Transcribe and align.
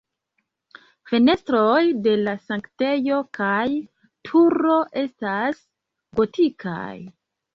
Fenestroj 1.09 1.81
de 2.07 2.13
la 2.21 2.33
sanktejo 2.45 3.19
kaj 3.39 3.67
turo 4.29 4.79
estas 5.05 5.63
gotikaj. 6.21 6.91